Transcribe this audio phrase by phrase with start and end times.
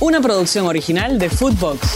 [0.00, 1.86] una producción original de Footbox.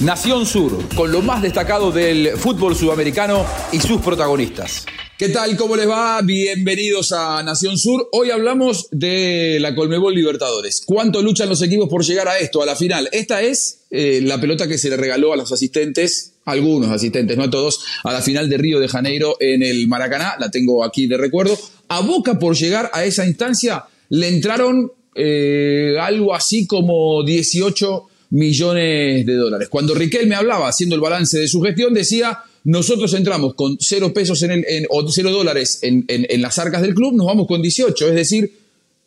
[0.00, 4.84] Nación Sur, con lo más destacado del fútbol sudamericano y sus protagonistas.
[5.16, 5.56] ¿Qué tal?
[5.56, 6.20] ¿Cómo les va?
[6.20, 8.10] Bienvenidos a Nación Sur.
[8.12, 10.82] Hoy hablamos de la Colmebol Libertadores.
[10.84, 13.08] ¿Cuánto luchan los equipos por llegar a esto, a la final?
[13.10, 17.44] Esta es eh, la pelota que se le regaló a los asistentes, algunos asistentes, no
[17.44, 20.34] a todos, a la final de Río de Janeiro en el Maracaná.
[20.38, 21.58] La tengo aquí de recuerdo.
[21.88, 29.24] A Boca por llegar a esa instancia le entraron eh, algo así como 18 millones
[29.24, 29.68] de dólares.
[29.68, 34.12] Cuando Riquel me hablaba haciendo el balance de su gestión, decía, nosotros entramos con cero
[34.12, 36.06] pesos en el, o cero dólares en,
[36.42, 38.08] las arcas del club, nos vamos con 18.
[38.08, 38.58] Es decir,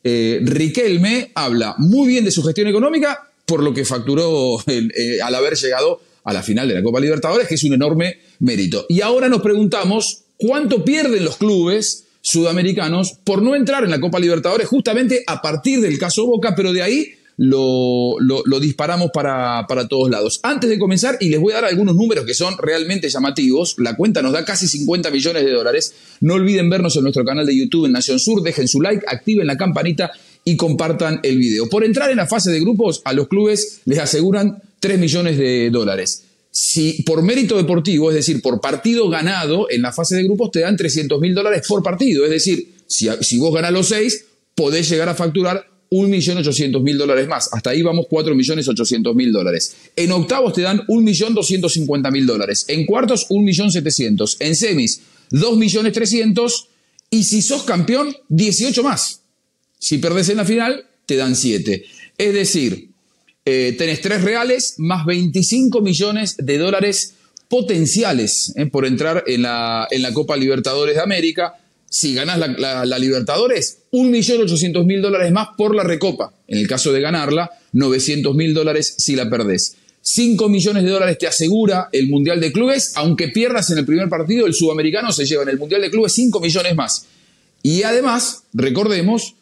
[0.04, 5.35] eh, Riquelme habla muy bien de su gestión económica por lo que facturó eh, al
[5.35, 8.85] haber llegado a la final de la Copa Libertadores, que es un enorme mérito.
[8.88, 14.20] Y ahora nos preguntamos cuánto pierden los clubes sudamericanos por no entrar en la Copa
[14.20, 19.88] Libertadores justamente a partir del caso Boca, pero de ahí lo, lo, disparamos para, para,
[19.88, 20.41] todos lados.
[20.43, 23.96] Antes de comenzar, y les voy a dar algunos números que son realmente llamativos, la
[23.96, 25.93] cuenta nos da casi 50 millones de dólares.
[26.20, 29.48] No olviden vernos en nuestro canal de YouTube en Nación Sur, dejen su like, activen
[29.48, 30.12] la campanita
[30.43, 31.70] y compartan el video.
[31.70, 35.70] Por entrar en la fase de grupos, a los clubes les aseguran 3 millones de
[35.70, 36.26] dólares.
[36.62, 40.60] Si por mérito deportivo, es decir, por partido ganado en la fase de grupos, te
[40.60, 42.26] dan 300 mil dólares por partido.
[42.26, 47.48] Es decir, si, vos ganás los 6, podés llegar a facturar 1.800.000 dólares más.
[47.54, 49.74] Hasta ahí vamos 4.800.000 dólares.
[49.96, 52.65] En octavos te dan 1.250.000 dólares.
[52.68, 54.35] En cuartos 1.700.000.
[54.41, 54.99] En semis
[55.32, 56.65] 2.300.000.
[57.10, 59.21] Y si sos campeón, 18 más.
[59.80, 61.85] Si perdés en la final, te dan 7.
[62.18, 62.88] Es decir,
[63.50, 67.16] eh, tenés 3 reales más 25 millones de dólares
[67.47, 71.56] potenciales eh, por entrar en la, en la Copa Libertadores de América
[71.90, 76.31] si ganas la, la, Libertadores, 1.800.000 dólares más por la Recopa.
[76.47, 79.75] En el caso de ganarla, 900.000 dólares si la perdés.
[80.02, 84.08] 5 millones de dólares te asegura el Mundial de Clubes, aunque pierdas en el primer
[84.08, 87.08] partido, el sudamericano se lleva en el Mundial de Clubes 5 millones más.
[87.64, 89.34] Y además, recordemos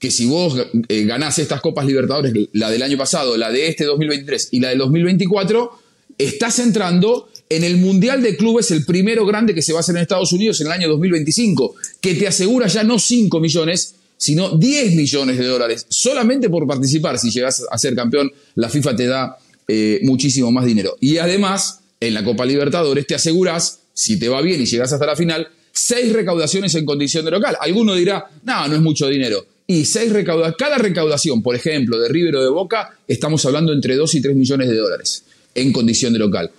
[0.00, 0.56] que si vos
[0.88, 4.70] eh, ganás estas Copas Libertadores, la del año pasado, la de este 2023 y la
[4.70, 5.70] del 2024,
[6.16, 9.94] estás entrando en el Mundial de Clubes, el primero grande que se va a hacer
[9.96, 14.56] en Estados Unidos en el año 2025, que te asegura ya no 5 millones, sino
[14.56, 17.18] 10 millones de dólares, solamente por participar.
[17.18, 19.36] Si llegas a ser campeón, la FIFA te da
[19.68, 20.96] eh, muchísimo más dinero.
[21.00, 25.04] Y además, en la Copa Libertadores te aseguras, si te va bien y llegas hasta
[25.04, 27.56] la final, seis recaudaciones en condición de local.
[27.60, 29.44] Alguno dirá, no, no es mucho dinero.
[29.70, 33.94] Y seis recaudaciones, cada recaudación, por ejemplo, de River o de Boca, estamos hablando entre
[33.94, 35.22] 2 y 3 millones de dólares
[35.54, 36.50] en condición de local.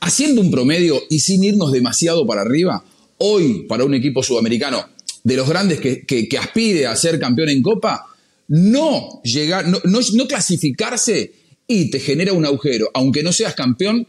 [0.00, 2.84] Haciendo un promedio y sin irnos demasiado para arriba,
[3.18, 4.84] hoy para un equipo sudamericano
[5.22, 8.04] de los grandes que, aspire a ser campeón en Copa,
[8.48, 11.32] no, llegar, no, no, clasificarse
[11.68, 14.08] y te genera un agujero, aunque no seas campeón,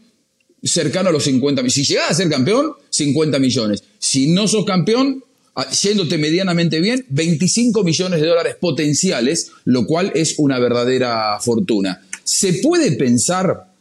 [0.63, 1.75] cercano a los 50 millones.
[1.75, 3.83] Si llegas a ser campeón, 50 millones.
[3.99, 5.23] Si no sos campeón,
[5.81, 12.01] yéndote medianamente bien, 25 millones de dólares potenciales, lo cual es una verdadera fortuna.
[12.23, 13.73] ¿Se puede pensar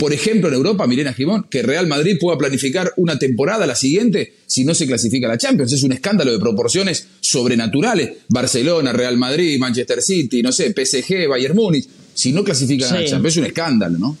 [0.00, 4.32] por ejemplo, en Europa, Milena Gimón, que Real Madrid pueda planificar una temporada la siguiente
[4.46, 5.74] si no se clasifica a la Champions.
[5.74, 8.12] Es un escándalo de proporciones sobrenaturales.
[8.30, 11.86] Barcelona, Real Madrid, Manchester City, no sé, PSG, Bayern Múnich.
[12.14, 14.16] Si no clasifican a la Champions, es un escándalo, ¿no?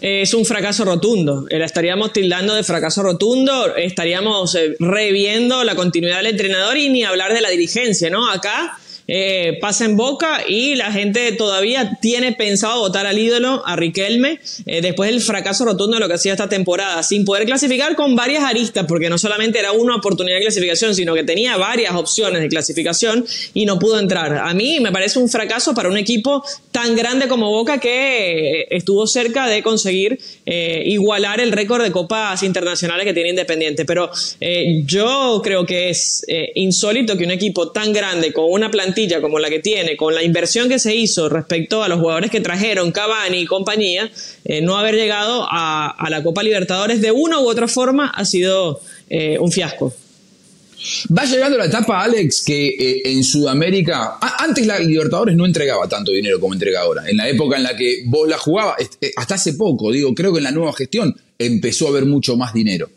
[0.00, 1.46] Es un fracaso rotundo.
[1.50, 7.02] La estaríamos tildando de fracaso rotundo, estaríamos eh, reviendo la continuidad del entrenador y ni
[7.04, 8.30] hablar de la dirigencia, ¿no?
[8.30, 8.78] Acá
[9.10, 14.38] eh, pasa en boca y la gente todavía tiene pensado votar al ídolo, a Riquelme,
[14.66, 18.14] eh, después del fracaso rotundo de lo que hacía esta temporada, sin poder clasificar con
[18.14, 22.42] varias aristas, porque no solamente era una oportunidad de clasificación, sino que tenía varias opciones
[22.42, 23.24] de clasificación
[23.54, 24.36] y no pudo entrar.
[24.36, 29.06] A mí me parece un fracaso para un equipo tan grande como Boca que estuvo
[29.06, 33.86] cerca de conseguir eh, igualar el récord de copas internacionales que tiene Independiente.
[33.86, 34.10] Pero
[34.84, 39.48] yo creo que es insólito que un equipo tan grande con una plantilla como la
[39.48, 43.38] que tiene, con la inversión que se hizo respecto a los jugadores que trajeron, Cavani
[43.38, 44.10] y compañía,
[44.44, 48.80] eh, no haber llegado a, la Copa Libertadores de una u otra forma ha sido
[49.08, 49.94] eh, un fiasco.
[51.16, 56.12] Va llegando la etapa, Alex, que eh, en Sudamérica, antes la Libertadores no entregaba tanto
[56.12, 57.08] dinero como entrega ahora.
[57.08, 58.76] En la época en la que vos la jugabas,
[59.16, 62.52] hasta hace poco, digo, creo que en la nueva gestión empezó a haber mucho más
[62.52, 62.90] dinero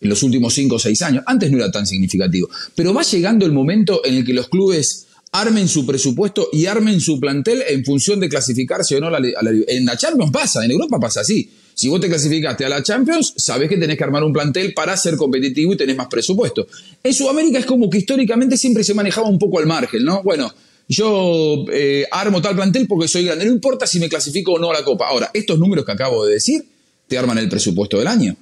[0.00, 1.24] en los últimos 5 o 6 años.
[1.26, 2.48] Antes no era tan significativo.
[2.74, 7.00] Pero va llegando el momento en el que los clubes armen su presupuesto y armen
[7.00, 9.28] su plantel en función de clasificarse o no a la,
[9.68, 11.50] En la Champions pasa, en Europa pasa así.
[11.74, 14.96] Si vos te clasificaste a la Champions, sabés que tenés que armar un plantel para
[14.96, 16.66] ser competitivo y tenés más presupuesto.
[17.04, 20.22] En Sudamérica es como que históricamente siempre se manejaba un poco al margen, ¿no?
[20.24, 20.52] Bueno,
[20.88, 24.70] yo eh, armo tal plantel porque soy grande, no importa si me clasifico o no
[24.70, 25.06] a la Copa.
[25.08, 26.64] Ahora, estos números que acabo de decir
[27.06, 28.36] te arman el presupuesto del año.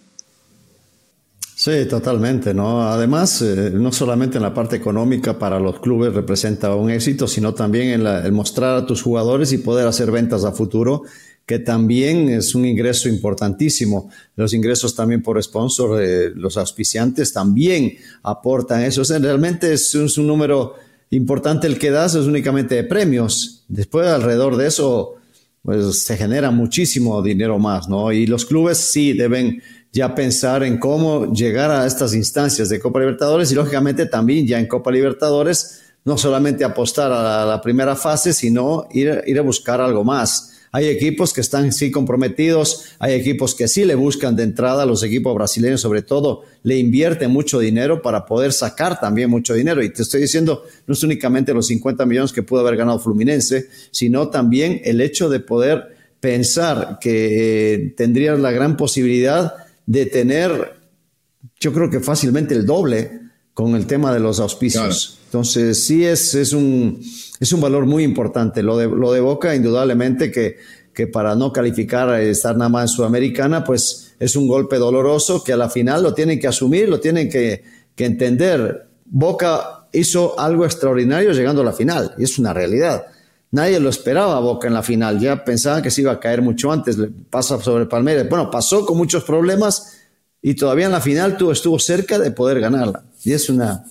[1.58, 2.82] Sí, totalmente, ¿no?
[2.82, 7.54] Además, eh, no solamente en la parte económica para los clubes representa un éxito, sino
[7.54, 11.04] también en el mostrar a tus jugadores y poder hacer ventas a futuro,
[11.46, 14.10] que también es un ingreso importantísimo.
[14.36, 19.02] Los ingresos también por sponsor, eh, los auspiciantes también aportan eso.
[19.18, 20.74] realmente es, es, un número
[21.08, 23.64] importante el que das, es únicamente de premios.
[23.66, 25.14] Después, alrededor de eso,
[25.62, 28.12] pues se genera muchísimo dinero más, ¿no?
[28.12, 29.62] Y los clubes sí deben
[29.96, 34.58] ya pensar en cómo llegar a estas instancias de Copa Libertadores y lógicamente también ya
[34.58, 39.80] en Copa Libertadores no solamente apostar a la, primera fase, sino ir, ir a buscar
[39.80, 40.52] algo más.
[40.70, 45.02] Hay equipos que están sí comprometidos, hay equipos que sí le buscan de entrada, los
[45.02, 49.82] equipos brasileños sobre todo le invierten mucho dinero para poder sacar también mucho dinero.
[49.82, 53.68] Y te estoy diciendo, no es únicamente los 50 millones que pudo haber ganado Fluminense,
[53.90, 60.74] sino también el hecho de poder pensar que eh, tendrías la gran posibilidad de tener,
[61.60, 63.20] yo creo que fácilmente el doble
[63.54, 65.18] con el tema de los auspicios.
[65.24, 67.00] Entonces, sí es, es, un,
[67.40, 68.62] es un valor muy importante.
[68.62, 70.56] Lo de, lo de Boca, indudablemente que,
[70.92, 75.42] que para no calificar a estar nada más en Sudamericana, pues es un golpe doloroso
[75.42, 78.88] que a la final lo tienen que asumir, lo tienen que, que entender.
[79.06, 83.06] Boca hizo algo extraordinario llegando a la final, y es una realidad.
[83.50, 86.72] Nadie lo esperaba Boca en la final, ya pensaba que se iba a caer mucho
[86.72, 86.98] antes,
[87.30, 88.28] pasa sobre Palmeiras.
[88.28, 89.98] Bueno, pasó con muchos problemas
[90.42, 93.04] y todavía en la final tuvo, estuvo cerca de poder ganarla.
[93.24, 93.84] Y es una,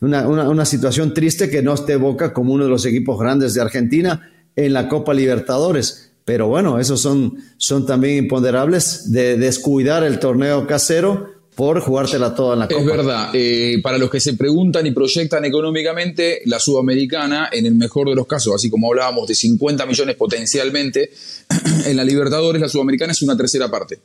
[0.00, 3.60] una, una, situación triste que no esté Boca como uno de los equipos grandes de
[3.60, 6.12] Argentina en la Copa Libertadores.
[6.24, 12.54] Pero bueno, esos son, son también imponderables de descuidar el torneo casero por jugártela toda
[12.54, 12.80] en la Copa.
[12.80, 13.30] Es verdad.
[13.34, 18.14] Eh, para los que se preguntan y proyectan económicamente, la Sudamericana, en el mejor de
[18.14, 21.10] los casos, así como hablábamos de 50 millones potencialmente,
[21.84, 23.98] en la Libertadores, la Sudamericana es una tercera parte.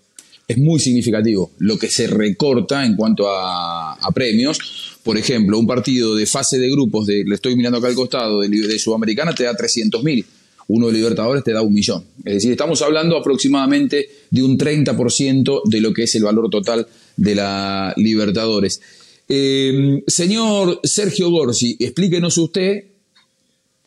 [0.46, 4.98] Es muy significativo lo que se recorta en cuanto a, premios.
[5.02, 8.42] Por ejemplo, un partido de fase de grupos, de, le estoy mirando acá al costado,
[8.42, 10.26] de, de Sudamericana te da 300 mil
[10.68, 12.04] uno de Libertadores te da un millón.
[12.24, 16.88] Es decir, estamos hablando aproximadamente de un 30% de lo que es el valor total
[17.18, 18.82] de la Libertadores.
[19.28, 22.86] Eh, señor Sergio Gorsi, explíquenos usted,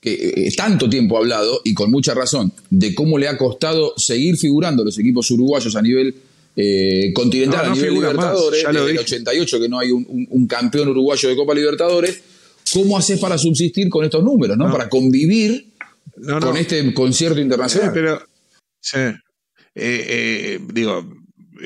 [0.01, 3.95] que eh, tanto tiempo ha hablado, y con mucha razón, de cómo le ha costado
[3.97, 6.15] seguir figurando los equipos uruguayos a nivel
[6.57, 11.37] eh, continental, a nivel Libertadores, desde el 88 que no hay un, campeón uruguayo de
[11.37, 12.21] Copa Libertadores,
[12.73, 14.71] ¿cómo hace para subsistir con estos números, ¿no?
[14.71, 15.69] Para convivir
[16.41, 17.93] con este concierto internacional.
[17.95, 18.21] pero,
[18.81, 18.99] sí.
[20.73, 21.05] digo,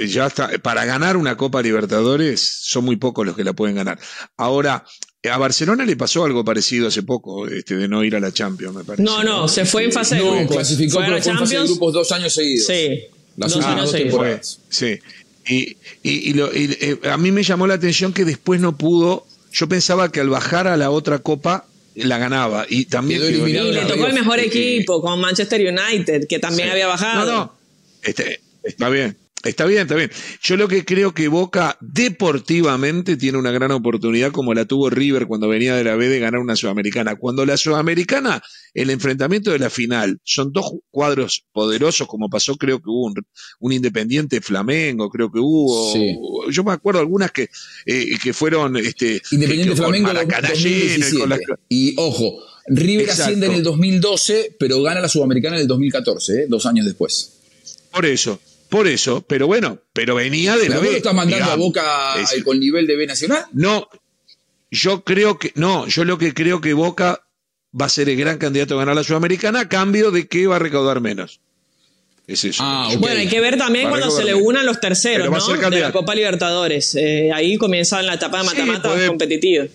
[0.06, 3.98] ya está, para ganar una Copa Libertadores son muy pocos los que la pueden ganar.
[4.36, 4.84] Ahora,
[5.30, 8.74] a Barcelona le pasó algo parecido hace poco, este, de no ir a la Champions,
[8.74, 9.02] me parece.
[9.02, 10.56] No, no, se fue en fase de grupos.
[10.56, 12.66] clasificó, fue en fase de grupos dos años seguidos.
[12.66, 13.00] Sí,
[13.36, 14.60] dos años seguidos.
[14.68, 14.98] Sí,
[15.46, 19.26] y, y, eh, a mí me llamó la atención que después no pudo.
[19.52, 23.84] Yo pensaba que al bajar a la otra Copa la ganaba y también y le
[23.84, 27.30] tocó el mejor equipo con Manchester United que también había bajado.
[27.30, 27.54] No, no,
[28.02, 29.16] este, está bien.
[29.44, 30.10] Está bien, está bien.
[30.42, 35.26] Yo lo que creo que Boca deportivamente tiene una gran oportunidad como la tuvo River
[35.26, 37.16] cuando venía de la B de ganar una Sudamericana.
[37.16, 38.40] Cuando la Sudamericana,
[38.72, 43.12] el enfrentamiento de la final, son dos cuadros poderosos como pasó, creo que hubo
[43.60, 46.48] un, Independiente Flamengo, creo que hubo.
[46.50, 47.48] Yo me acuerdo algunas que,
[47.86, 48.76] eh, que fueron...
[48.76, 50.10] Este, Independiente Flamengo
[51.68, 52.38] Y ojo,
[52.68, 56.46] River asciende en el 2012, pero gana la Sudamericana en el 2014, ¿eh?
[56.48, 57.38] dos años después.
[57.90, 58.40] Por eso,
[58.72, 60.96] por eso, pero bueno, pero venía de la B.
[60.96, 63.44] estás mandando a Boca con nivel de B nacional?
[63.52, 63.86] No,
[64.70, 67.22] yo creo que, no, yo lo que creo que Boca
[67.78, 70.56] va a ser el gran candidato a ganar la Sudamericana a cambio de que va
[70.56, 71.40] a recaudar menos.
[72.26, 72.62] Es eso.
[72.64, 75.70] Ah, bueno, hay que ver también cuando se le unan los terceros, ¿no?
[75.70, 76.94] De la Copa Libertadores.
[76.94, 79.66] Eh, ahí comienza la etapa de mata-mata competitiva.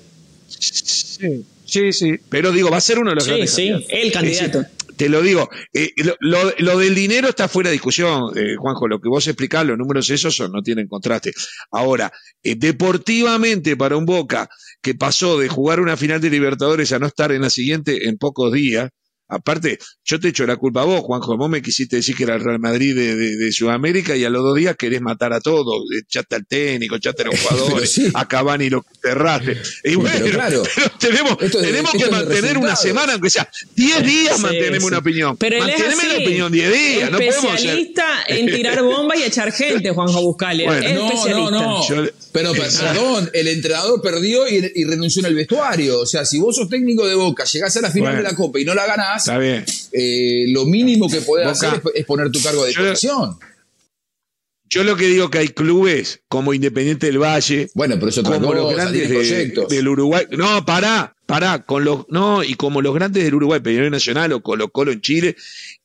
[0.47, 2.15] Sí, sí, sí.
[2.29, 4.65] Pero digo, va a ser uno de los sí, Sí, sí, el candidato
[4.97, 9.07] te lo digo, eh, lo, del dinero está fuera de discusión, eh, Juanjo, lo que
[9.07, 11.31] vos explicás, los números esos son, no tienen contraste.
[11.71, 12.11] Ahora,
[12.43, 14.49] eh, deportivamente para un Boca
[14.81, 18.17] que pasó de jugar una final de Libertadores a no estar en la siguiente en
[18.17, 18.89] pocos días,
[19.29, 21.35] Aparte, yo te echo la culpa a vos, Juanjo.
[21.37, 24.55] Vos me quisiste decir que era el Real Madrid de, Sudamérica y a los dos
[24.55, 25.83] días querés matar a todos.
[26.01, 29.57] Echaste al técnico, echaste a los jugadores, a Cavani lo cerraste.
[29.83, 30.63] Y bueno, claro,
[30.99, 35.35] tenemos, tenemos que mantener una semana, aunque sea 10 días, mantenemos una opinión.
[35.37, 37.11] Pero él es así, la opinión 10 días.
[37.11, 40.93] No especialista en tirar bombas y echar gente, Juanjo Buscalia.
[40.93, 41.81] no, no, no.
[42.31, 45.99] pero perdón, el entrenador perdió y, renunció en el vestuario.
[45.99, 48.59] O sea, si vos sos técnico de Boca, llegás a la final de la Copa
[48.59, 49.65] y no la ganás, Está bien.
[49.91, 53.37] Eh, lo mínimo que puedes hacer es, poner tu cargo de dirección.
[54.69, 58.53] Yo lo que digo que hay clubes como Independiente del Valle, bueno, pero eso como
[58.53, 59.09] los grandes
[59.69, 63.91] del Uruguay, no, pará, pará, con los, no, y como los grandes del Uruguay, Peñarol
[63.91, 65.37] Nacional o Colo Colo en Chile,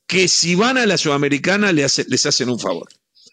[0.07, 2.89] que si van a la Sudamericana les, les hacen un favor.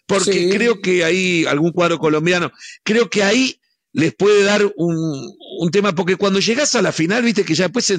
[0.06, 2.52] Porque creo que hay algún cuadro colombiano,
[2.84, 3.60] creo que ahí
[3.92, 7.64] les puede dar un, un tema, porque cuando llegas a la final, viste que ya
[7.64, 7.92] después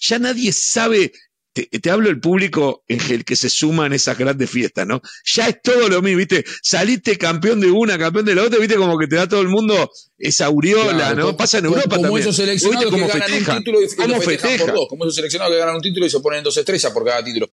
[0.00, 1.12] ya nadie sabe
[1.52, 5.02] te, hablo del público en el que se suman esas grandes fiestas, ¿no?
[5.24, 6.44] Ya es todo lo mismo, ¿viste?
[6.62, 8.76] Saliste campeón de una, campeón de la otra, ¿viste?
[8.76, 11.36] Como que te da todo el mundo esa aureola, ¿no?
[11.36, 12.22] Pasa en Europa como también.
[12.22, 14.88] Esos seleccionados que ganan un título y, ¿Cómo festejan por dos.
[14.88, 17.51] Como esos seleccionados que ganan un título y se ponen dos estrellas por cada título.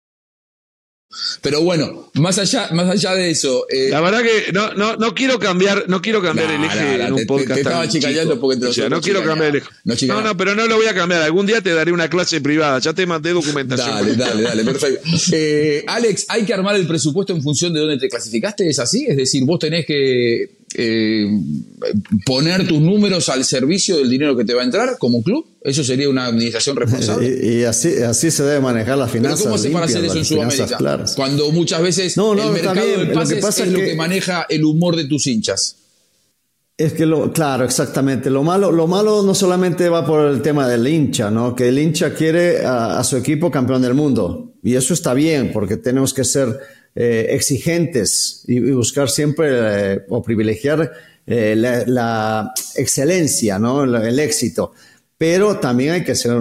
[1.41, 3.67] Pero bueno, más allá, más allá de eso.
[3.69, 7.13] Eh, la verdad que no, no, no quiero cambiar, no quiero cambiar el eje en
[7.13, 7.55] un podcast.
[7.55, 10.07] Te, estaba chicallando porque o no quiero cambiar el eje.
[10.07, 11.23] No, no, pero no lo voy a cambiar.
[11.23, 12.79] Algún día te daré una clase privada.
[12.79, 13.91] Ya te mandé documentación.
[13.91, 15.09] Dale, dale, dale, perfecto.
[15.33, 19.07] Eh, Alex, hay que armar el presupuesto en función de dónde te clasificaste, ¿es así?
[19.09, 21.27] Es decir, vos tenés que eh,
[22.27, 25.47] poner tus números al servicio del dinero que te va a entrar como club?
[25.63, 27.27] ¿Eso sería una administración responsable?
[27.43, 29.41] Y, así, así se debe manejar la finanzas.
[29.41, 30.79] ¿Pero cómo se para hacer eso en Sudamérica?
[31.17, 35.27] Cuando muchas veces el mercado del pase es, lo que maneja el humor de tus
[35.27, 35.77] hinchas.
[36.77, 38.31] Es que lo, claro, exactamente.
[38.31, 41.55] Lo malo, lo malo no solamente va por el tema del hincha, ¿no?
[41.55, 44.55] Que el hincha quiere a, su equipo campeón del mundo.
[44.63, 46.59] Y eso está bien, porque tenemos que ser
[46.97, 50.93] eh, exigentes y, buscar siempre eh, o privilegiar
[51.27, 53.83] eh, la, excelencia, ¿no?
[53.85, 54.73] El, éxito.
[55.19, 56.39] Pero también hay que, ser,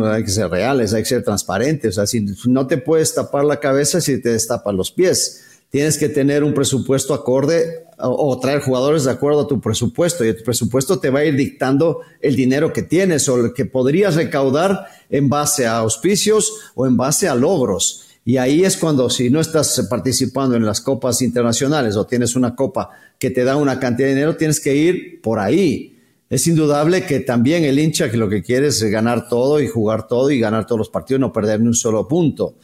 [0.50, 1.98] reales, hay que ser transparentes.
[1.98, 5.44] O sea, si no te puedes tapar la cabeza si te destapas los pies.
[5.70, 10.28] Tienes que tener un presupuesto acorde o, traer jugadores de acuerdo a tu presupuesto y
[10.28, 14.14] el presupuesto te va a ir dictando el dinero que tienes o el que podrías
[14.14, 18.03] recaudar en base a auspicios o en base a logros.
[18.26, 22.56] Y ahí es cuando si no estás participando en las copas internacionales o tienes una
[22.56, 22.90] copa
[23.20, 26.00] que te da una cantidad de dinero, tienes que ir por ahí.
[26.30, 30.08] Es indudable que también el hincha que lo que quiere es ganar todo y jugar
[30.08, 32.56] todo y ganar todos los partidos, no perder ni un solo punto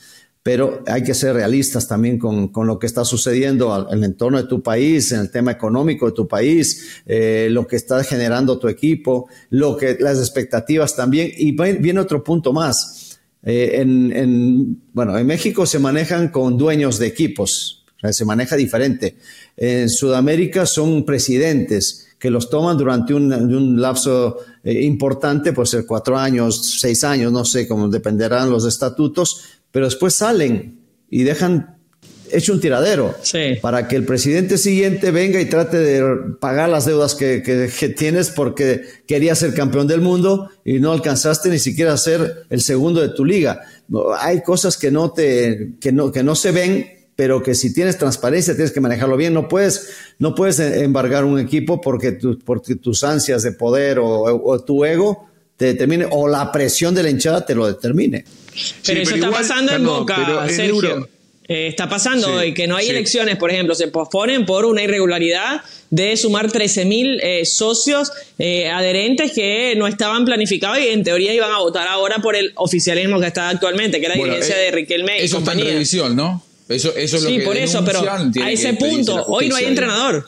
[0.42, 4.48] pero hay que ser realistas también con, lo que está sucediendo en el entorno de
[4.48, 8.68] tu país, en el tema económico de tu país, eh, lo que está generando tu
[8.68, 11.32] equipo, lo que, las expectativas también.
[11.38, 13.09] Y viene otro punto más.
[13.44, 19.18] Eh, en, bueno, en México se manejan con dueños de equipos, se maneja diferente.
[19.56, 26.18] En Sudamérica son presidentes que los toman durante un, lapso eh, importante, puede ser cuatro
[26.18, 31.79] años, seis años, no sé, cómo dependerán los estatutos, pero después salen y dejan
[32.32, 33.16] hecho un tiradero
[33.62, 36.04] para que el presidente siguiente venga y trate de
[36.40, 37.40] pagar las deudas que,
[37.98, 43.02] tienes porque querías ser campeón del mundo y no alcanzaste ni siquiera ser el segundo
[43.02, 43.62] de tu liga.
[44.20, 47.98] Hay cosas que no, te, que no, que no se ven, pero que si tienes
[47.98, 49.34] transparencia tienes que manejarlo bien.
[49.34, 54.86] No puedes, no puedes embargar un equipo porque, porque tus ansias de poder o, tu
[54.86, 58.24] ego te determine o la presión de la hinchada te lo determine.
[58.86, 61.10] Pero eso está pasando en Boca, Sergio.
[61.50, 65.62] Eh, está pasando hoy que no hay elecciones, por ejemplo, se posponen por una irregularidad
[65.90, 71.52] de sumar 13.000 eh, socios eh, adherentes que no estaban planificados y en teoría iban
[71.52, 75.20] a votar ahora por el oficialismo que está actualmente, que era la dirigencia de Riquelme.
[75.20, 76.44] Y eso está en revisión, ¿no?
[76.68, 80.24] Eso, eso es lo sí, por eso, pero a ese punto, hoy no hay entrenador.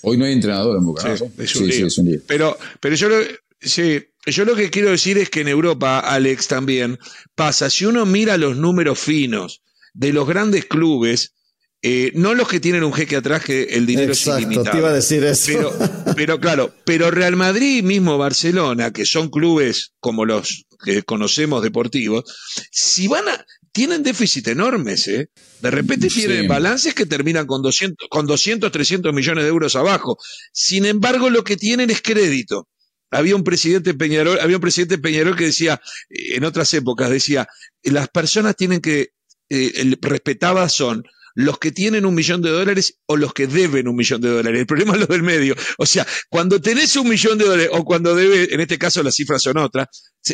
[0.00, 1.02] Hoy no hay entrenador en Boca.
[1.02, 3.16] Sí, es, un sí, es un Pero, pero yo lo,
[3.60, 6.98] sí, yo lo que quiero decir es que en Europa, Alex, también
[7.34, 9.62] pasa, si uno mira los números finos
[9.94, 11.34] de los grandes clubes,
[11.82, 14.70] eh, no los que tienen un jeque atrás que el dinero es ilimitado.
[14.70, 15.72] Te iba a decir eso.
[16.14, 21.62] Pero, claro, pero Real Madrid y mismo Barcelona, que son clubes como los que conocemos
[21.62, 22.24] deportivos,
[22.70, 25.30] si van a, tienen déficit enormes, ¿eh?
[25.60, 30.18] De repente tienen balances que terminan con 200, con 200, 300 millones de euros abajo.
[30.52, 32.68] Sin embargo, lo que tienen es crédito.
[33.10, 37.48] Había un presidente Peñarol, había un presidente Peñarol que decía, eh, en otras épocas, decía,
[37.82, 39.10] las personas tienen que,
[39.48, 43.96] eh, respetadas son los que tienen un millón de dólares o los que deben un
[43.96, 44.60] millón de dólares.
[44.60, 45.54] El problema es lo del medio.
[45.78, 49.14] O sea, cuando tenés un millón de dólares o cuando debe, en este caso las
[49.14, 49.88] cifras son otras,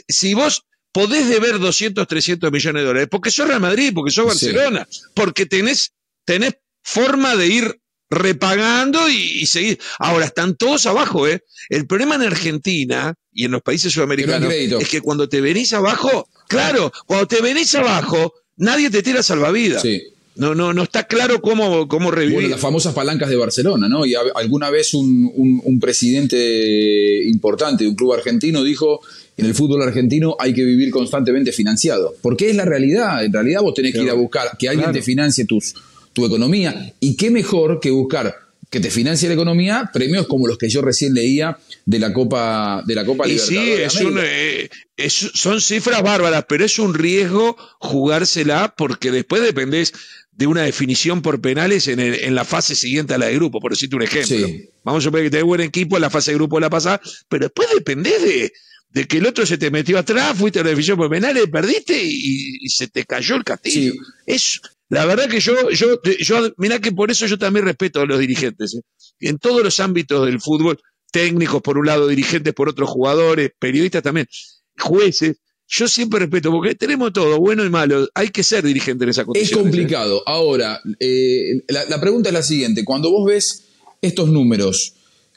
[0.09, 4.27] si, vos podés deber 200, 300 millones de dólares, porque sos Real Madrid, porque sos
[4.27, 5.93] Barcelona, porque tenés,
[6.25, 9.79] tenés forma de ir repagando y, seguir.
[9.99, 11.43] Ahora, están todos abajo, ¿eh?
[11.69, 16.29] El problema en Argentina y en los países sudamericanos es que cuando te venís abajo,
[16.49, 19.83] claro, cuando te venís abajo, nadie te tira salvavidas.
[19.83, 20.03] Sí.
[20.37, 22.35] No, no, no está claro cómo, cómo revivir.
[22.35, 24.05] Bueno, las famosas palancas de Barcelona, ¿no?
[24.05, 29.01] Y alguna vez un, un, presidente importante de un club argentino dijo,
[29.39, 32.15] en el fútbol argentino hay que vivir constantemente financiado.
[32.21, 33.25] Porque es la realidad.
[33.25, 35.75] En realidad vos tenés que ir a buscar que alguien te financie tus,
[36.17, 36.95] tu economía.
[36.99, 38.35] Y qué mejor que buscar
[38.71, 42.83] que te financie la economía, premios como los que yo recién leía de la Copa
[42.87, 44.69] de la Copa y Sí, eh,
[45.11, 49.93] son cifras bárbaras, pero es un riesgo jugársela porque después dependés
[50.33, 53.73] de una definición por penales en, en, la fase siguiente a la de grupo, por
[53.73, 54.49] decirte un ejemplo.
[54.85, 57.45] Vamos a suponer que tenés buen equipo en la fase de grupo la pasada, pero
[57.45, 58.53] después dependés de,
[58.97, 62.03] de que el otro se te metió atrás, fuiste a la definición por penales, perdiste
[62.03, 63.93] y, se te cayó el castillo.
[64.25, 68.07] Es, la verdad que yo, yo, yo, mirá que por eso yo también respeto a
[68.07, 68.75] los dirigentes.
[68.75, 68.83] ¿eh?
[69.21, 70.79] En todos los ámbitos del fútbol,
[71.11, 74.27] técnicos por un lado, dirigentes por otros jugadores, periodistas también,
[74.79, 75.39] jueces,
[75.69, 78.09] yo siempre respeto, porque tenemos todo, bueno y malo.
[78.15, 79.59] Hay que ser dirigente en esa condición.
[79.59, 80.23] Es complicado.
[80.27, 82.85] Ahora, eh, la, pregunta es la siguiente.
[82.85, 83.65] Cuando vos ves
[84.01, 84.95] estos números,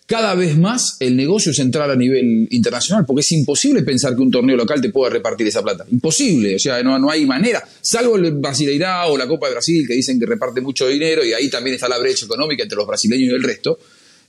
[0.10, 4.22] cada vez más el negocio es entrar a nivel internacional, porque es imposible pensar que
[4.24, 5.86] un torneo local te pueda repartir esa plata.
[5.92, 7.63] Imposible, o sea, no, no hay manera.
[7.80, 11.34] Salvo el Brasileirá o la Copa de Brasil, que dicen que reparte mucho dinero, y
[11.34, 13.78] ahí también está la brecha económica entre los brasileños y el resto,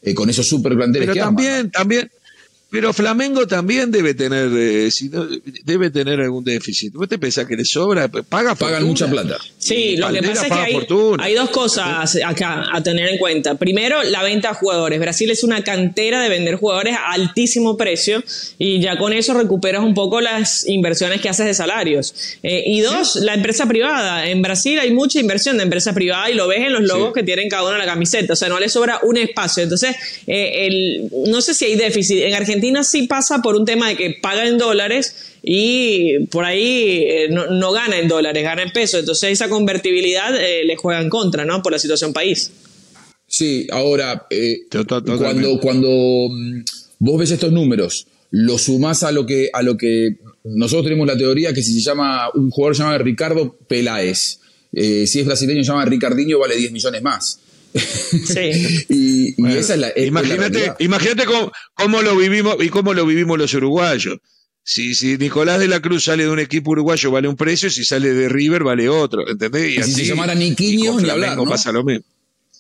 [0.03, 2.11] eh, con esos super planteles Pero también, también,
[2.71, 4.89] pero Flamengo también debe tener, eh,
[5.65, 6.95] debe tener algún déficit.
[6.95, 8.07] ¿Vos te pensás que le sobra?
[8.07, 9.39] Paga Pagan mucha plata.
[9.59, 13.57] Sí, lo que pasa es que hay, dos cosas acá a tener en cuenta.
[13.57, 15.01] Primero, la venta de jugadores.
[15.01, 18.23] Brasil es una cantera de vender jugadores a altísimo precio
[18.57, 22.15] y ya con eso recuperas un poco las inversiones que haces de salarios.
[22.45, 24.29] Eh, y dos, la empresa privada.
[24.29, 27.25] En Brasil hay mucha inversión de empresa privada y lo ves en los logos que
[27.25, 28.35] tienen cada uno en la camiseta.
[28.35, 29.65] O sea, no le sobra un espacio.
[29.65, 29.97] Entonces,
[30.29, 32.23] eh, el, no sé si hay déficit.
[32.23, 36.45] En Argentina Argentina sí pasa por un tema de que paga en dólares y por
[36.45, 39.01] ahí eh, no, gana en dólares, gana en pesos.
[39.01, 41.63] Entonces esa convertibilidad eh, le juega en contra, ¿no?
[41.63, 42.53] Por la situación país.
[43.27, 44.59] Sí, ahora, eh,
[45.19, 46.65] cuando, cuando mm,
[46.99, 51.17] vos ves estos números, lo sumás a lo que, a lo que nosotros tenemos la
[51.17, 54.39] teoría que si se llama, un jugador se llama Ricardo Peláez,
[54.73, 57.41] si es brasileño se llama Ricardinho, vale 10 millones más.
[57.75, 58.85] Sí.
[58.89, 59.93] y, esa es la.
[59.97, 61.25] imagínate, imagínate
[61.75, 64.19] cómo, lo vivimos y cómo lo vivimos los uruguayos.
[64.63, 67.85] Si, si Nicolás de la Cruz sale de un equipo uruguayo vale un precio, si
[67.85, 69.79] sale de River vale otro, ¿entendés?
[69.79, 71.45] Y, si se llamara Niquiño, ni hablar, ¿no?
[71.45, 72.05] pasa lo mismo.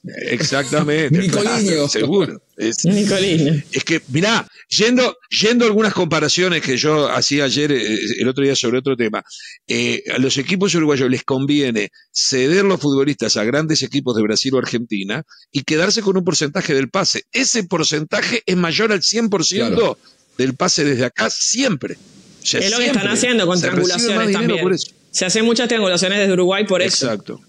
[0.03, 1.19] Exactamente.
[1.19, 1.89] Nicoliño.
[1.89, 2.43] Seguro.
[2.57, 2.85] Es.
[2.85, 8.55] Es que, mirá, yendo, yendo algunas comparaciones que yo hacía ayer, eh, el otro día
[8.57, 9.23] sobre otro tema,
[9.69, 14.55] eh, a los equipos uruguayos les conviene ceder los futbolistas a grandes equipos de Brasil
[14.55, 17.25] o Argentina y quedarse con un porcentaje del pase.
[17.33, 19.97] Ese porcentaje es mayor al 100%
[20.39, 21.97] del pase desde acá siempre.
[22.43, 24.79] es lo que están haciendo con triangulaciones también.
[25.11, 27.07] Se hacen muchas triangulaciones desde Uruguay por eso.
[27.07, 27.41] Exacto.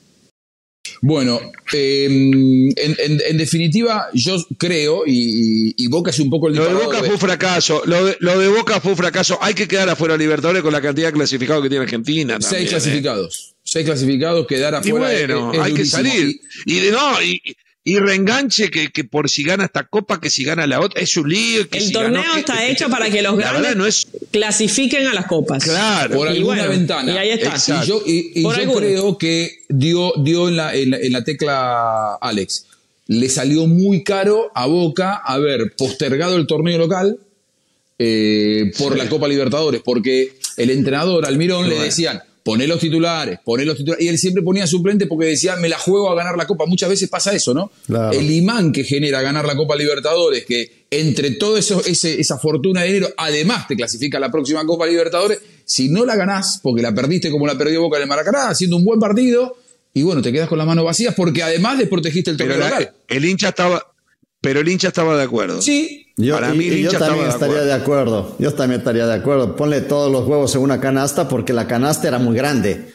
[1.04, 1.40] Bueno,
[1.74, 7.10] em, en, definitiva, yo creo, y, Boca es un poco el Lo de Boca fue
[7.10, 7.82] un fracaso.
[7.86, 9.40] Lo de, Boca fue un fracaso.
[9.42, 12.38] Hay que quedar afuera Libertadores con la cantidad de clasificados que tiene Argentina.
[12.40, 12.70] Seis ¿eh?
[12.70, 13.56] clasificados.
[13.64, 15.14] Seis clasificados, quedar afuera.
[15.14, 16.40] Y bueno, hay que salir.
[16.66, 17.42] Y, de, no, y,
[17.84, 21.18] y reenganche que, que, por si gana esta copa, que si gana la otra, es
[21.18, 21.66] un lío.
[21.72, 25.64] el torneo está hecho para que los grandes clasifiquen a las copas.
[25.64, 27.12] Claro, por alguna ventana.
[27.12, 27.84] Y ahí está.
[27.84, 32.68] Y yo, y, yo creo que dio, dio en, la, en, la, tecla Alex.
[33.08, 37.18] Le salió muy caro a Boca haber postergado el torneo local
[37.98, 43.66] eh, por la Copa Libertadores, porque el entrenador Almirón le decían poné los titulares, poné
[43.66, 44.04] los titulares.
[44.06, 46.66] Y él siempre ponía suplente porque decía, me la juego a ganar la Copa.
[46.66, 47.72] Muchas veces pasa eso, ¿no?
[48.12, 52.88] El imán que genera ganar la Copa Libertadores, que entre todo eso, esa fortuna de
[52.88, 56.94] dinero, además te clasifica a la próxima Copa Libertadores, si no la ganás, porque la
[56.94, 59.58] perdiste como la perdió Boca en el Maracaná, haciendo un buen partido,
[59.94, 62.94] y bueno, te quedas con las manos vacías porque además desprotegiste el torneo local.
[63.08, 63.94] El hincha estaba,
[64.40, 65.62] pero el hincha estaba de acuerdo.
[65.62, 68.36] Sí, yo, yo también estaría de acuerdo.
[68.40, 69.56] Yo también estaría de acuerdo.
[69.56, 72.92] Ponle todos los huevos en una canasta porque la canasta era muy grande.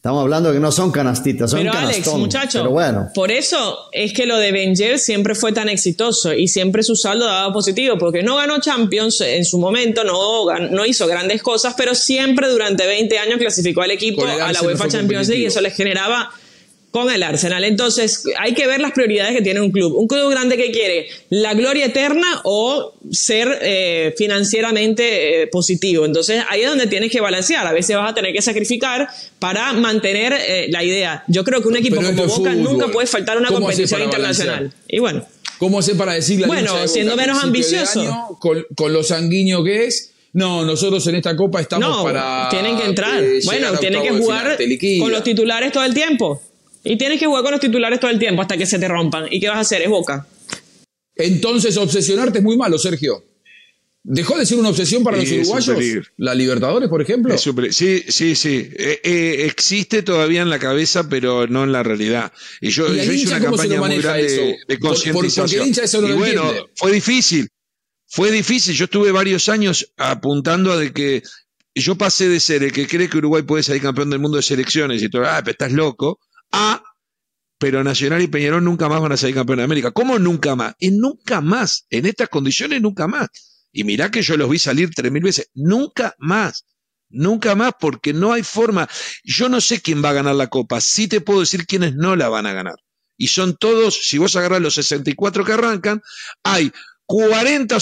[0.00, 3.10] Estamos hablando de que no son canastitas, son Pero Alex, muchacho, bueno.
[3.14, 7.26] por eso es que lo de Wenger siempre fue tan exitoso y siempre su saldo
[7.26, 11.94] daba positivo, porque no ganó Champions en su momento, no, no hizo grandes cosas, pero
[11.94, 15.74] siempre durante 20 años clasificó al equipo a la UEFA Champions League y eso les
[15.74, 16.30] generaba
[16.90, 17.64] con el Arsenal.
[17.64, 19.94] Entonces, hay que ver las prioridades que tiene un club.
[19.96, 26.04] Un club grande que quiere la gloria eterna o ser eh, financieramente eh, positivo.
[26.04, 27.66] Entonces, ahí es donde tienes que balancear.
[27.66, 31.24] A veces vas a tener que sacrificar para mantener eh, la idea.
[31.28, 34.72] Yo creo que un equipo como Boca nunca puede faltar una competición internacional.
[34.88, 35.24] Y bueno.
[35.58, 38.38] ¿Cómo hace para decirle Bueno, siendo menos ambicioso.
[38.40, 42.48] con, con lo sanguíneo que es, no, nosotros en esta copa estamos no, para.
[42.50, 43.22] Tienen que entrar.
[43.44, 44.56] bueno, tienen que jugar
[45.00, 46.40] con los titulares todo el tiempo.
[46.82, 49.26] Y tienes que jugar con los titulares todo el tiempo hasta que se te rompan.
[49.30, 49.82] ¿Y qué vas a hacer?
[49.82, 50.26] Es boca.
[51.14, 53.24] Entonces, obsesionarte es muy malo, Sergio.
[54.02, 56.12] ¿Dejó de ser una obsesión para los uruguayos?
[56.16, 57.36] ¿La Libertadores, por ejemplo?
[57.36, 58.70] sí, sí, sí.
[58.78, 62.32] Eh, eh, existe todavía en la cabeza, pero no en la realidad.
[62.62, 66.08] Y yo, hice una campaña muy grande de concientización.
[66.08, 67.48] y bueno, fue difícil.
[68.06, 68.74] Fue difícil.
[68.74, 71.22] Yo estuve varios años apuntando a de que
[71.74, 74.42] yo pasé de ser el que cree que Uruguay puede salir campeón del mundo de
[74.42, 76.18] selecciones y todo, ah, pero estás loco,
[76.52, 76.82] a,
[77.58, 79.90] pero Nacional y Peñarol nunca más van a salir campeones de América.
[79.92, 80.74] ¿Cómo nunca más?
[80.78, 81.86] Y nunca más.
[81.90, 83.28] En estas condiciones, nunca más.
[83.72, 85.50] Y mirá que yo los vi salir tres mil veces.
[85.54, 86.64] Nunca más.
[87.10, 88.88] Nunca más, porque no hay forma.
[89.24, 90.80] Yo no sé quién va a ganar la Copa.
[90.80, 92.76] Sí te puedo decir quiénes no la van a ganar.
[93.16, 96.00] Y son todos, si vos agarrás los 64 que arrancan,
[96.42, 96.72] hay
[97.04, 97.80] 40 o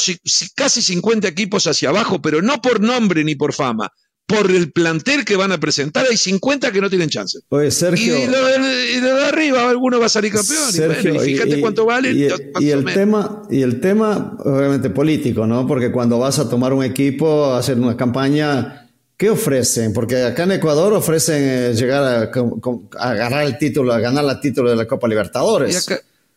[0.56, 3.92] casi 50 equipos hacia abajo, pero no por nombre ni por fama,
[4.28, 7.38] por el plantel que van a presentar, hay 50 que no tienen chance.
[7.48, 8.14] Pues Sergio.
[8.14, 10.68] Y de, de, arriba alguno va a salir campeón.
[11.16, 12.12] y, fíjate cuánto vale.
[12.12, 15.66] Y, el tema, y el tema, obviamente, político, ¿no?
[15.66, 19.94] Porque cuando vas a tomar un equipo, a hacer una campaña, ¿qué ofrecen?
[19.94, 24.68] Porque acá en Ecuador ofrecen eh, llegar a, agarrar el título, a ganar el título
[24.68, 25.88] de la Copa Libertadores.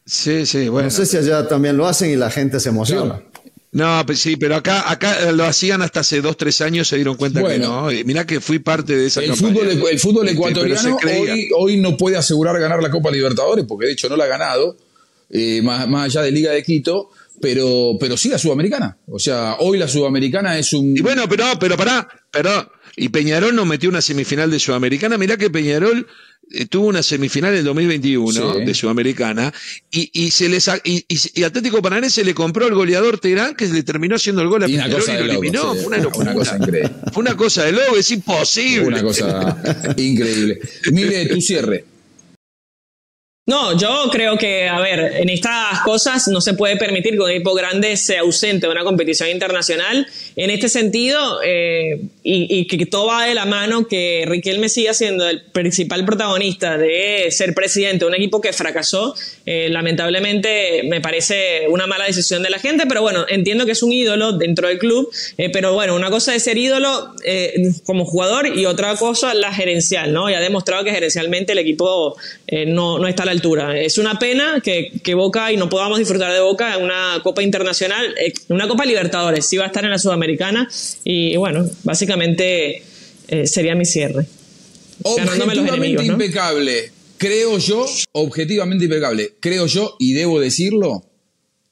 [0.06, 0.86] sí, sí, bueno.
[0.86, 3.22] No sé si allá también lo hacen y la gente se emociona.
[3.74, 6.98] No, pues sí, pero acá, acá eh, lo hacían hasta hace dos, tres años, se
[6.98, 7.88] dieron cuenta que no.
[8.06, 10.98] Mirá que fui parte de esa el Fútbol, el fútbol este, ecuatoriano
[11.56, 14.76] hoy, no puede asegurar ganar la Copa Libertadores, porque de hecho no la ha ganado,
[15.30, 18.98] eh, más, allá de Liga de Quito, pero, pero sí la Sudamericana.
[19.08, 20.96] O sea, hoy la Sudamericana es un...
[20.98, 22.72] Y bueno, pero, pero pará, pero...
[22.98, 25.18] Y Peñarol nos metió una semifinal de Sudamericana.
[25.18, 26.08] Mirá que Peñarol
[26.70, 29.54] tuvo una semifinal en 2021 de Sudamericana
[29.92, 33.84] y, y se les y, y, Atlético Paranaense le compró al goleador Terán que le
[33.84, 35.76] terminó haciendo el gol a y y lo eliminó.
[35.76, 36.92] Fue una, cosa increíble.
[37.12, 38.86] Fue una cosa de lobo, es imposible.
[38.86, 39.58] Una cosa
[39.98, 40.60] increíble.
[40.92, 41.91] Mire, tu cierre.
[43.48, 47.32] No, yo creo que, a ver, en estas cosas no se puede permitir que un
[47.32, 50.08] equipo grande sea ausente de una competición internacional.
[50.36, 55.28] En este sentido, eh, y, que todo va de la mano, que Riquelme siga siendo
[55.28, 59.16] el principal protagonista de ser presidente de un equipo que fracasó,
[59.48, 63.82] eh, lamentablemente me parece una mala decisión de la gente, pero bueno, entiendo que es
[63.82, 67.16] un ídolo dentro del club, eh, pero bueno, una cosa es ser ídolo
[67.86, 70.30] como jugador y otra cosa la gerencial, ¿no?
[70.30, 72.16] Y ha demostrado que gerencialmente el equipo
[72.68, 73.80] no, no está a la altura.
[73.80, 77.44] Es una pena que, que, Boca y no podamos disfrutar de Boca en una Copa
[77.44, 80.70] Internacional, en una Copa Libertadores, sí va a estar en la Sudamericana
[81.04, 82.84] y, bueno, básicamente
[83.28, 84.26] eh, sería mi cierre.
[85.04, 91.04] Objetivamente impecable, creo yo, objetivamente impecable, creo yo, y debo decirlo,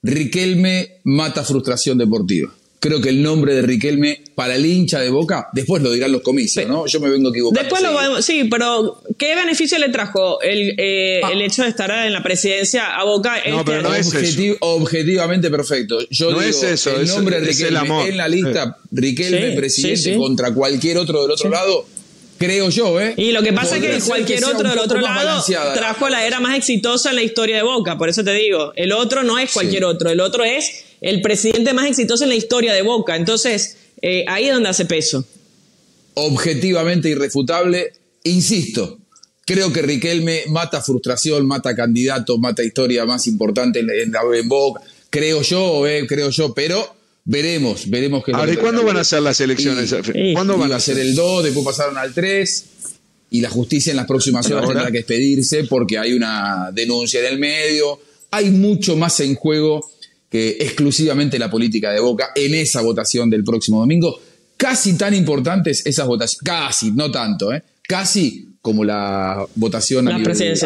[0.02, 5.50] Riquelme mata frustración deportiva creo que el nombre de Riquelme para el hincha de Boca,
[5.54, 6.86] después lo dirán los comicios, ¿no?
[6.86, 7.62] Yo me vengo equivocando.
[7.62, 11.32] Después lo podemos, sí, pero ¿qué beneficio le trajo el, eh, ah.
[11.34, 13.36] el hecho de estar en la presidencia a Boca?
[13.50, 14.58] No, pero no es eso.
[14.62, 16.00] Objetivamente perfecto.
[16.10, 17.00] Yo no es eso.
[17.00, 21.86] El nombre de Riquelme en la lista, Riquelme presidente contra cualquier otro del otro lado
[22.38, 23.14] creo yo, ¿eh?
[23.18, 26.58] Y lo que pasa es que cualquier otro del otro lado trajo la era más
[26.58, 29.84] exitosa en la historia de Boca, por eso te digo, el otro no es cualquier
[29.84, 33.16] otro, el otro es el presidente más exitoso en la historia de Boca.
[33.16, 35.26] Entonces, eh, ahí es donde hace peso.
[36.16, 39.00] Objetivamente irrefutable, insisto,
[39.46, 44.82] creo que Riquelme mata frustración, mata candidato, mata historia más importante en, en, Boca.
[45.10, 48.32] Creo yo, eh, creo yo, pero veremos, veremos que...
[48.34, 49.94] Ahora, ¿y cuándo van a ser las elecciones?
[50.34, 52.66] ¿Cuándo van a ser el 2, después pasaron al 3
[53.32, 57.28] y la justicia en las próximas horas tendrá que expedirse porque hay una denuncia en
[57.28, 58.00] el medio,
[58.32, 59.90] hay mucho más en juego
[60.30, 64.22] que exclusivamente la política de Boca en esa votación del próximo domingo.
[64.58, 67.64] Casi tan importantes esas votaciones, casi, no tanto, ¿eh?
[67.88, 70.18] casi como la votación a,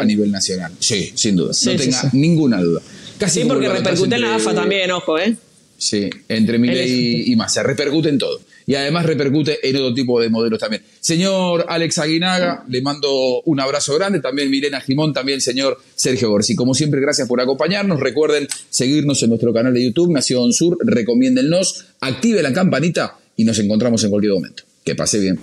[0.04, 0.71] nivel, nacional.
[0.80, 2.82] Sí, sin duda, no tenga ninguna duda.
[3.19, 5.36] Casi sí, porque repercute en la AFA también, ojo, ¿eh?
[5.78, 10.19] Sí, entre Milei y, más, se repercute en todo y además repercute en otro tipo
[10.21, 10.84] de modelos también.
[10.99, 16.56] Señor Alex Aguinaga, le mando un abrazo grande, también Milena Jimón, también señor Sergio Gorsi.
[16.56, 17.99] Como siempre, gracias por acompañarnos.
[17.99, 23.60] Recuerden seguirnos en nuestro canal de YouTube, Nación Sur, recomiéndennos, active la campanita y nos
[23.60, 24.63] encontramos en cualquier momento.
[24.84, 25.39] Que pase bien.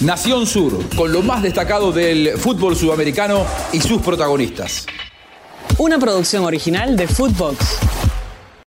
[0.00, 4.86] Nación Sur, con lo más destacado del fútbol sudamericano y sus protagonistas.
[5.78, 8.07] Una producción original de Footbox.